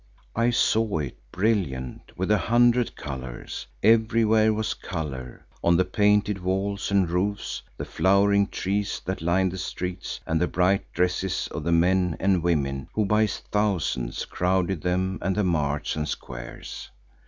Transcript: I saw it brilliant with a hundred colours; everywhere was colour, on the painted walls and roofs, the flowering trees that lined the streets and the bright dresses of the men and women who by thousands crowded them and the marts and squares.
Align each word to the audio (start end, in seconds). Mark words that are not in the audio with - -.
I 0.35 0.49
saw 0.49 0.97
it 0.97 1.15
brilliant 1.31 2.13
with 2.17 2.31
a 2.31 2.37
hundred 2.39 2.95
colours; 2.95 3.67
everywhere 3.83 4.51
was 4.51 4.73
colour, 4.73 5.45
on 5.63 5.77
the 5.77 5.85
painted 5.85 6.39
walls 6.41 6.89
and 6.89 7.07
roofs, 7.07 7.61
the 7.77 7.85
flowering 7.85 8.47
trees 8.47 8.99
that 9.05 9.21
lined 9.21 9.51
the 9.51 9.59
streets 9.59 10.19
and 10.25 10.41
the 10.41 10.47
bright 10.47 10.91
dresses 10.91 11.47
of 11.51 11.63
the 11.63 11.71
men 11.71 12.17
and 12.19 12.41
women 12.41 12.89
who 12.95 13.05
by 13.05 13.27
thousands 13.27 14.25
crowded 14.25 14.81
them 14.81 15.19
and 15.21 15.35
the 15.35 15.43
marts 15.43 15.95
and 15.95 16.09
squares. 16.09 16.89